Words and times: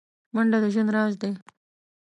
منډه 0.33 0.57
د 0.63 0.65
ژوند 0.73 0.89
راز 0.95 1.13
دی 1.21 1.31